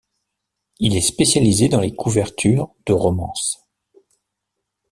[0.79, 3.63] Il est spécialisé dans les couvertures de romances.